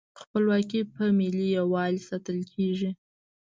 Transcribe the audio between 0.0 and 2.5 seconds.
خپلواکي په ملي یووالي ساتل